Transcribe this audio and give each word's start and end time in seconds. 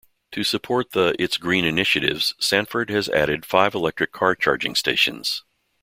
To 0.31 0.43
support 0.43 0.93
the 0.93 1.13
its 1.21 1.37
green 1.37 1.63
initiatives, 1.63 2.33
Sanford 2.39 2.89
has 2.89 3.07
added 3.09 3.45
five 3.45 3.75
electric 3.75 4.11
car 4.11 4.33
charging 4.33 4.73
stations. 4.73 5.43